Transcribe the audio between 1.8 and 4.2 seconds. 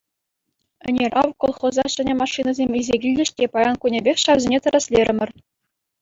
ҫӗнӗ машинӑсем илсе килчӗҫ те, паян кунӗпех